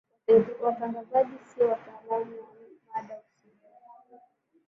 [0.61, 2.55] watangazaji siyo wataalamu wa
[2.95, 3.67] mada husika